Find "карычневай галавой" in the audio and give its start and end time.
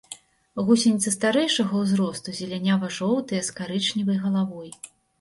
3.63-4.69